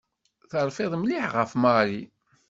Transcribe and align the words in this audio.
Terfiḍ 0.51 0.93
mliḥ 0.97 1.27
ɣef 1.35 1.51
Mary. 1.63 2.01